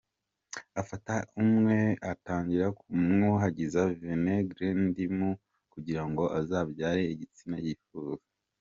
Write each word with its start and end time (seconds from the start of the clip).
Afata 0.81 1.13
umwe 1.41 1.77
atangira 2.11 2.67
kumwuhagiza 2.79 3.81
vinegere 3.99 4.67
n’indimu 4.77 5.29
kugira 5.71 6.03
ngo 6.09 6.23
azabyare 6.39 7.01
igitsina 7.13 7.57
yifuza. 7.65 8.25